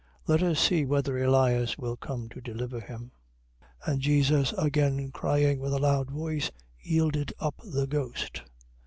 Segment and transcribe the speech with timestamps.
[0.25, 3.11] Let us see whether Elias will come to deliver him.
[3.85, 3.91] 27:50.
[3.91, 8.41] And Jesus again crying with a loud voice, yielded up the ghost.